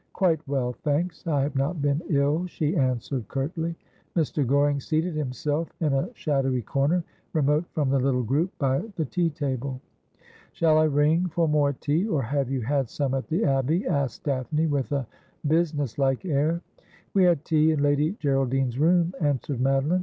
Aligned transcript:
'Quite 0.13 0.41
well, 0.47 0.73
thanks. 0.73 1.27
I 1.27 1.43
have 1.43 1.55
not 1.55 1.79
been 1.79 2.01
ill,' 2.09 2.47
she 2.47 2.75
answered 2.75 3.27
curtly. 3.27 3.75
Mr. 4.15 4.43
Goring 4.43 4.79
seated 4.79 5.13
himself 5.13 5.71
in 5.79 5.93
a 5.93 6.09
shadowy 6.15 6.63
corner, 6.63 7.03
remote 7.33 7.65
from 7.73 7.91
the 7.91 7.99
little 7.99 8.23
group 8.23 8.49
by 8.57 8.79
the 8.95 9.05
tea 9.05 9.29
table.' 9.29 9.79
Shall 10.53 10.79
I 10.79 10.85
ring 10.85 11.27
for 11.27 11.47
more 11.47 11.73
tea, 11.73 12.07
or 12.07 12.23
have 12.23 12.49
you 12.49 12.61
had 12.61 12.89
some 12.89 13.13
at 13.13 13.27
the 13.27 13.45
Abbey?' 13.45 13.85
asked 13.87 14.23
Daphne, 14.23 14.65
with 14.65 14.91
a 14.91 15.05
businesslike 15.47 16.25
air.' 16.25 16.61
We 17.13 17.25
had 17.25 17.45
tea 17.45 17.69
in 17.71 17.83
Lady 17.83 18.13
Geraldine's 18.17 18.79
room,' 18.79 19.13
answered 19.19 19.59
Madoline. 19.61 19.99